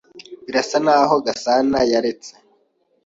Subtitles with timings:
[0.45, 2.31] Birasa nkaho Gasana yaretse.